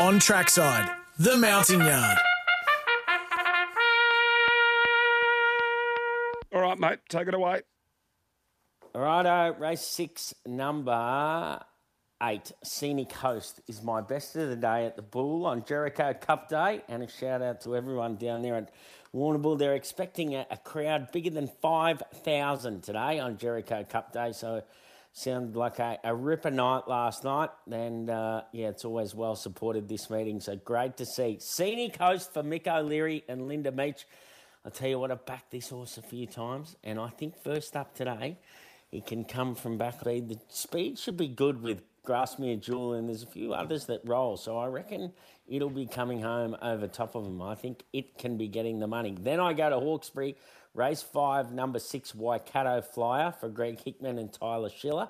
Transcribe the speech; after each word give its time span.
On 0.00 0.18
trackside, 0.18 0.88
the 1.18 1.36
Mounting 1.36 1.80
Yard. 1.80 2.16
All 6.54 6.62
right, 6.62 6.78
mate, 6.78 7.00
take 7.10 7.28
it 7.28 7.34
away. 7.34 7.60
Righto, 8.94 9.54
race 9.58 9.82
six, 9.82 10.34
number 10.46 11.60
eight, 12.22 12.50
Scenic 12.64 13.10
Coast, 13.10 13.60
is 13.68 13.82
my 13.82 14.00
best 14.00 14.36
of 14.36 14.48
the 14.48 14.56
day 14.56 14.86
at 14.86 14.96
the 14.96 15.02
Bool 15.02 15.44
on 15.44 15.66
Jericho 15.66 16.14
Cup 16.14 16.48
Day. 16.48 16.80
And 16.88 17.02
a 17.02 17.08
shout 17.08 17.42
out 17.42 17.60
to 17.64 17.76
everyone 17.76 18.16
down 18.16 18.40
there 18.40 18.56
at 18.56 18.72
Warrnambool. 19.14 19.58
They're 19.58 19.74
expecting 19.74 20.34
a, 20.34 20.46
a 20.50 20.56
crowd 20.56 21.12
bigger 21.12 21.28
than 21.28 21.46
5,000 21.60 22.82
today 22.82 23.20
on 23.20 23.36
Jericho 23.36 23.84
Cup 23.84 24.14
Day. 24.14 24.32
So 24.32 24.62
sounded 25.12 25.56
like 25.56 25.78
a, 25.78 25.98
a 26.04 26.14
ripper 26.14 26.50
night 26.50 26.82
last 26.86 27.24
night. 27.24 27.50
And 27.70 28.10
uh, 28.10 28.42
yeah, 28.52 28.68
it's 28.68 28.84
always 28.84 29.14
well 29.14 29.36
supported 29.36 29.88
this 29.88 30.10
meeting. 30.10 30.40
So 30.40 30.56
great 30.56 30.96
to 30.98 31.06
see. 31.06 31.38
Scenic 31.40 31.98
Coast 31.98 32.32
for 32.32 32.42
Mick 32.42 32.66
O'Leary 32.66 33.24
and 33.28 33.48
Linda 33.48 33.72
Meech. 33.72 34.06
I'll 34.64 34.70
tell 34.70 34.88
you 34.88 34.98
what, 34.98 35.10
I've 35.10 35.24
backed 35.24 35.50
this 35.50 35.70
horse 35.70 35.96
a 35.96 36.02
few 36.02 36.26
times. 36.26 36.76
And 36.84 36.98
I 36.98 37.08
think 37.08 37.42
first 37.42 37.76
up 37.76 37.94
today, 37.94 38.38
he 38.90 39.00
can 39.00 39.24
come 39.24 39.54
from 39.54 39.78
back 39.78 40.00
speed. 40.00 40.28
The 40.28 40.38
speed 40.48 40.98
should 40.98 41.16
be 41.16 41.28
good 41.28 41.62
with 41.62 41.82
Grassmere 42.10 42.56
Jewel, 42.56 42.94
and 42.94 43.08
there's 43.08 43.22
a 43.22 43.26
few 43.28 43.52
others 43.52 43.86
that 43.86 44.00
roll. 44.04 44.36
So 44.36 44.58
I 44.58 44.66
reckon 44.66 45.12
it'll 45.46 45.70
be 45.70 45.86
coming 45.86 46.20
home 46.20 46.56
over 46.60 46.88
top 46.88 47.14
of 47.14 47.22
them. 47.22 47.40
I 47.40 47.54
think 47.54 47.84
it 47.92 48.18
can 48.18 48.36
be 48.36 48.48
getting 48.48 48.80
the 48.80 48.88
money. 48.88 49.16
Then 49.16 49.38
I 49.38 49.52
go 49.52 49.70
to 49.70 49.78
Hawkesbury, 49.78 50.34
race 50.74 51.02
five, 51.02 51.52
number 51.52 51.78
six, 51.78 52.12
Waikato 52.12 52.82
Flyer 52.82 53.30
for 53.30 53.48
Greg 53.48 53.80
Hickman 53.84 54.18
and 54.18 54.32
Tyler 54.32 54.70
Schiller. 54.70 55.08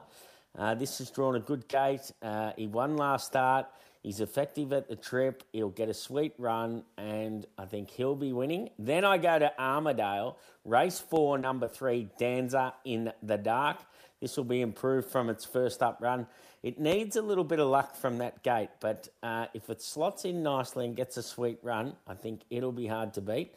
Uh, 0.59 0.75
this 0.75 0.99
has 0.99 1.11
drawn 1.11 1.37
a 1.37 1.41
good 1.41 1.69
gate. 1.69 2.11
Uh, 2.23 2.53
he 2.57 2.67
won 2.67 2.97
last 2.97 3.27
start. 3.27 3.67
He's 4.03 4.21
effective 4.21 4.73
at 4.73 4.89
the 4.89 4.97
trip. 4.97 5.43
He'll 5.53 5.69
get 5.69 5.89
a 5.89 5.95
sweet 5.95 6.33
run, 6.39 6.85
and 6.97 7.45
I 7.59 7.67
think 7.67 7.91
he'll 7.91 8.17
be 8.17 8.33
winning. 8.33 8.71
Then 8.79 9.05
I 9.05 9.19
go 9.19 9.39
to 9.39 9.53
Armadale, 9.61 10.39
race 10.65 10.99
four, 10.99 11.37
number 11.37 11.69
three, 11.69 12.09
Danza 12.19 12.75
in 12.85 13.13
the 13.23 13.37
Dark. 13.37 13.79
This 14.21 14.37
will 14.37 14.45
be 14.45 14.63
improved 14.63 15.11
from 15.11 15.29
its 15.29 15.45
first 15.45 15.83
up 15.83 15.99
run. 16.01 16.27
It 16.63 16.79
needs 16.79 17.17
a 17.17 17.23
little 17.23 17.45
bit 17.45 17.59
of 17.59 17.69
luck 17.69 17.95
from 17.95 18.19
that 18.19 18.43
gate, 18.43 18.69
but 18.81 19.09
uh, 19.23 19.47
if 19.55 19.71
it 19.71 19.81
slots 19.81 20.25
in 20.25 20.43
nicely 20.43 20.85
and 20.85 20.97
gets 20.97 21.17
a 21.17 21.23
sweet 21.23 21.59
run, 21.63 21.95
I 22.07 22.15
think 22.15 22.43
it'll 22.51 22.73
be 22.73 22.87
hard 22.87 23.15
to 23.15 23.21
beat. 23.21 23.55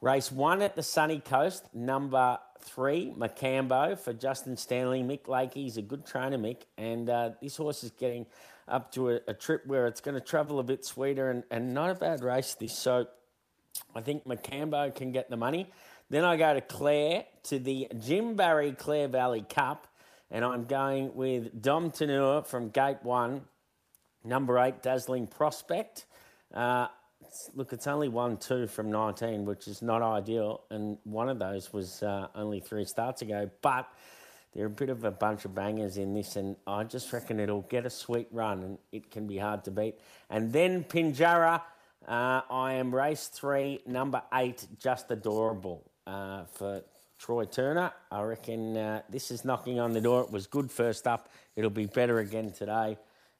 Race 0.00 0.30
one 0.30 0.62
at 0.62 0.76
the 0.76 0.82
sunny 0.82 1.18
coast, 1.18 1.64
number 1.74 2.38
three, 2.60 3.12
Macambo 3.16 3.98
for 3.98 4.12
Justin 4.12 4.56
Stanley. 4.56 5.02
Mick 5.02 5.26
Lakey's 5.26 5.76
a 5.76 5.82
good 5.82 6.06
trainer, 6.06 6.38
Mick, 6.38 6.62
and 6.76 7.10
uh, 7.10 7.30
this 7.42 7.56
horse 7.56 7.82
is 7.82 7.90
getting 7.90 8.24
up 8.68 8.92
to 8.92 9.10
a, 9.10 9.20
a 9.26 9.34
trip 9.34 9.66
where 9.66 9.88
it's 9.88 10.00
going 10.00 10.14
to 10.14 10.20
travel 10.20 10.60
a 10.60 10.62
bit 10.62 10.84
sweeter 10.84 11.30
and, 11.30 11.42
and 11.50 11.74
not 11.74 11.90
a 11.90 11.94
bad 11.94 12.22
race 12.22 12.54
this. 12.54 12.78
So 12.78 13.08
I 13.92 14.00
think 14.00 14.24
Macambo 14.24 14.94
can 14.94 15.10
get 15.10 15.30
the 15.30 15.36
money. 15.36 15.68
Then 16.10 16.24
I 16.24 16.36
go 16.36 16.54
to 16.54 16.60
Clare 16.60 17.24
to 17.44 17.58
the 17.58 17.88
Jim 17.98 18.36
Barry 18.36 18.72
Clare 18.72 19.08
Valley 19.08 19.44
Cup, 19.48 19.88
and 20.30 20.44
I'm 20.44 20.64
going 20.66 21.14
with 21.16 21.60
Dom 21.60 21.90
Tourneur 21.90 22.42
from 22.42 22.68
Gate 22.68 23.02
One, 23.02 23.42
number 24.22 24.60
eight, 24.60 24.80
Dazzling 24.80 25.26
Prospect. 25.26 26.06
Uh, 26.54 26.86
look, 27.54 27.72
it's 27.72 27.86
only 27.86 28.08
one 28.08 28.36
two 28.36 28.66
from 28.66 28.90
19, 28.90 29.44
which 29.44 29.68
is 29.68 29.82
not 29.82 30.02
ideal, 30.02 30.62
and 30.70 30.98
one 31.04 31.28
of 31.28 31.38
those 31.38 31.72
was 31.72 32.02
uh, 32.02 32.28
only 32.34 32.60
three 32.60 32.84
starts 32.84 33.22
ago, 33.22 33.50
but 33.62 33.88
they're 34.54 34.66
a 34.66 34.70
bit 34.70 34.88
of 34.88 35.04
a 35.04 35.10
bunch 35.10 35.44
of 35.44 35.54
bangers 35.54 35.98
in 35.98 36.14
this, 36.14 36.36
and 36.36 36.56
I 36.66 36.84
just 36.84 37.12
reckon 37.12 37.38
it'll 37.38 37.62
get 37.62 37.86
a 37.86 37.90
sweet 37.90 38.28
run, 38.30 38.62
and 38.62 38.78
it 38.92 39.10
can 39.10 39.26
be 39.26 39.38
hard 39.38 39.64
to 39.64 39.70
beat. 39.70 39.96
And 40.30 40.52
then 40.52 40.84
Pinjarra, 40.84 41.62
uh, 42.06 42.40
I 42.50 42.74
am 42.74 42.94
race 42.94 43.26
three, 43.28 43.80
number 43.86 44.22
eight, 44.34 44.66
Just 44.78 45.10
Adorable 45.10 45.90
uh, 46.06 46.44
for 46.44 46.82
Troy 47.18 47.44
Turner. 47.44 47.92
I 48.10 48.22
reckon 48.22 48.76
uh, 48.76 49.02
this 49.10 49.30
is 49.30 49.44
knocking 49.44 49.80
on 49.80 49.92
the 49.92 50.00
door. 50.00 50.22
It 50.22 50.30
was 50.30 50.46
good 50.46 50.70
first 50.70 51.06
up. 51.06 51.28
It'll 51.56 51.70
be 51.70 51.86
better 51.86 52.20
again 52.20 52.52
today. 52.52 52.96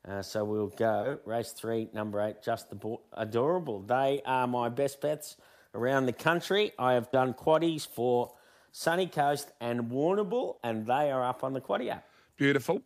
Uh, 0.08 0.22
so 0.22 0.42
we'll 0.42 0.68
go 0.68 1.18
race 1.26 1.52
three, 1.52 1.88
number 1.92 2.20
eight, 2.22 2.36
just 2.42 2.70
Abo- 2.70 3.00
adorable. 3.12 3.80
They 3.80 4.22
are 4.24 4.46
my 4.46 4.68
best 4.70 5.00
bets 5.00 5.36
around 5.74 6.06
the 6.06 6.12
country. 6.12 6.72
I 6.78 6.94
have 6.94 7.10
done 7.10 7.34
quaddies 7.34 7.86
for 7.86 8.32
Sunny 8.72 9.06
Coast 9.06 9.50
and 9.60 9.90
Warrnambool, 9.90 10.56
and 10.64 10.86
they 10.86 11.10
are 11.10 11.24
up 11.24 11.44
on 11.44 11.52
the 11.52 11.60
quaddie 11.60 11.90
app. 11.90 12.06
Beautiful. 12.36 12.80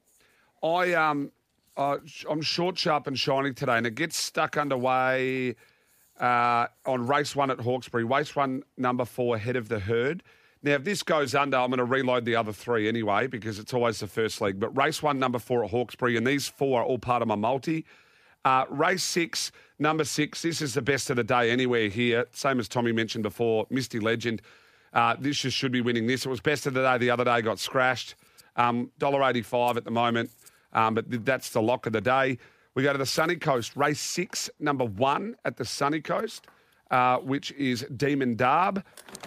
I 0.63 0.95
um, 0.95 1.31
uh, 1.77 1.99
I'm 2.29 2.43
short, 2.43 2.77
sharp, 2.77 3.07
and 3.07 3.19
shiny 3.19 3.53
today, 3.53 3.77
and 3.77 3.87
it 3.87 3.95
gets 3.95 4.17
stuck 4.17 4.57
underway 4.57 5.55
uh, 6.19 6.67
on 6.87 7.07
race 7.07 7.37
one 7.37 7.51
at 7.51 7.61
Hawkesbury. 7.61 8.05
Race 8.05 8.35
one, 8.35 8.65
number 8.77 9.05
four, 9.05 9.39
head 9.39 9.57
of 9.57 9.69
the 9.69 9.79
herd. 9.79 10.23
Now, 10.65 10.75
if 10.75 10.85
this 10.85 11.03
goes 11.03 11.35
under, 11.35 11.57
I'm 11.57 11.71
going 11.71 11.79
to 11.79 11.85
reload 11.85 12.25
the 12.25 12.37
other 12.37 12.53
three 12.53 12.89
anyway 12.89 13.27
because 13.27 13.59
it's 13.59 13.75
always 13.75 13.99
the 13.99 14.07
first 14.07 14.41
leg. 14.41 14.61
But 14.61 14.77
race 14.77 15.03
one, 15.03 15.19
number 15.19 15.41
four 15.41 15.65
at 15.65 15.71
Hawkesbury, 15.71 16.17
and 16.17 16.25
these 16.25 16.49
four 16.49 16.83
are 16.83 16.85
all 16.85 16.99
part 16.99 17.21
of 17.21 17.29
my 17.29 17.35
multi. 17.35 17.85
Uh, 18.45 18.65
race 18.71 19.03
six, 19.03 19.51
number 19.81 20.05
six. 20.05 20.43
This 20.43 20.63
is 20.63 20.75
the 20.75 20.83
best 20.83 21.11
of 21.11 21.17
the 21.17 21.25
day 21.25 21.51
anywhere 21.51 21.89
here. 21.89 22.27
Same 22.33 22.61
as 22.61 22.69
Tommy 22.69 22.93
mentioned 22.93 23.25
before, 23.25 23.67
Misty 23.71 23.99
Legend. 23.99 24.41
Uh, 24.93 25.17
this 25.19 25.39
just 25.39 25.57
should 25.57 25.73
be 25.73 25.81
winning 25.81 26.07
this. 26.07 26.27
It 26.27 26.29
was 26.29 26.41
best 26.41 26.67
of 26.67 26.75
the 26.75 26.83
day 26.83 26.99
the 26.99 27.11
other 27.11 27.25
day, 27.25 27.41
got 27.43 27.59
scratched. 27.59 28.15
Um, 28.55 28.91
$1.85 29.01 29.77
at 29.77 29.85
the 29.85 29.91
moment, 29.91 30.31
um, 30.75 30.95
but 30.95 31.11
th- 31.11 31.23
that's 31.25 31.49
the 31.51 31.63
lock 31.63 31.87
of 31.87 31.93
the 31.93 32.01
day. 32.03 32.39
We 32.75 32.83
go 32.83 32.93
to 32.93 32.99
the 32.99 33.07
Sunny 33.07 33.37
Coast, 33.37 33.75
race 33.77 34.01
six, 34.01 34.51
number 34.61 34.85
one 34.85 35.37
at 35.45 35.57
the 35.57 35.65
Sunny 35.65 36.01
Coast, 36.01 36.47
uh, 36.91 37.17
which 37.19 37.51
is 37.53 37.87
Demon 37.97 38.37
Darb 38.37 38.83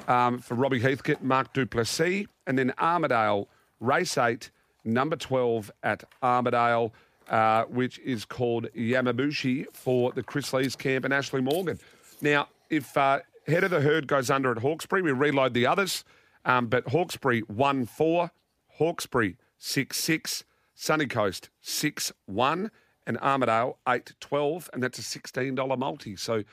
um, 0.08 0.40
for 0.40 0.56
Robbie 0.56 0.80
Heathcote, 0.80 1.22
Mark 1.22 1.54
Du 1.54 1.66
Plessis, 1.66 2.28
and 2.48 2.58
then 2.58 2.74
Armadale, 2.80 3.48
race 3.80 4.18
eight, 4.18 4.52
number 4.84 5.16
12 5.16 5.72
at 5.84 6.04
Armadale, 6.22 6.94
uh, 7.30 7.64
which 7.64 8.00
is 8.00 8.26
called 8.26 8.68
Yamabushi 8.76 9.66
for 9.74 10.12
the 10.12 10.24
Chris 10.24 10.54
Lees 10.54 10.76
camp 10.76 11.06
and 11.06 11.14
Ashley 11.14 11.42
Morgan. 11.42 11.80
Now, 12.22 12.48
if 12.70 12.96
uh, 12.96 13.20
head 13.48 13.64
of 13.64 13.72
the 13.72 13.82
herd 13.82 14.08
goes 14.08 14.30
under 14.30 14.52
at 14.52 14.60
Hawkesbury, 14.60 15.02
we 15.02 15.12
reload 15.12 15.54
the 15.54 15.66
others. 15.66 16.04
Um, 16.46 16.68
but 16.68 16.88
Hawkesbury 16.90 17.42
1 17.42 17.88
4, 17.88 18.32
Hawkesbury 18.78 19.38
6 19.58 19.98
6, 19.98 20.44
Sunny 20.76 21.08
Coast 21.08 21.50
6 21.62 22.14
1, 22.26 22.72
and 23.08 23.18
Armadale 23.18 23.80
8 23.88 24.14
12, 24.20 24.70
and 24.74 24.84
that's 24.84 25.00
a 25.00 25.02
$16 25.02 25.78
multi. 25.78 26.16
So 26.16 26.44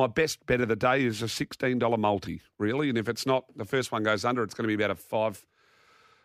my 0.00 0.06
best 0.06 0.44
bet 0.46 0.62
of 0.62 0.68
the 0.68 0.76
day 0.76 1.04
is 1.04 1.20
a 1.20 1.26
$16 1.26 1.98
multi, 1.98 2.40
really. 2.58 2.88
And 2.88 2.96
if 2.96 3.06
it's 3.06 3.26
not, 3.26 3.44
the 3.54 3.66
first 3.66 3.92
one 3.92 4.02
goes 4.02 4.24
under, 4.24 4.42
it's 4.42 4.54
going 4.54 4.68
to 4.68 4.74
be 4.74 4.82
about 4.82 4.90
a 4.90 4.94
5 4.94 5.46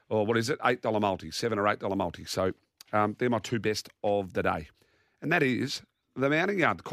or 0.08 0.26
what 0.26 0.38
is 0.38 0.50
it, 0.50 0.58
$8 0.60 1.02
multi, 1.02 1.30
7 1.30 1.60
or 1.60 1.64
$8 1.64 1.98
multi. 1.98 2.24
So 2.24 2.54
um, 2.94 3.18
they're 3.20 3.30
my 3.30 3.40
two 3.40 3.60
best 3.60 3.90
of 4.02 4.32
the 4.32 4.44
day. 4.44 4.70
And 5.22 5.30
that 5.34 5.44
is 5.44 5.82
the 6.16 6.30
Mounting 6.30 6.60
Yard. 6.60 6.86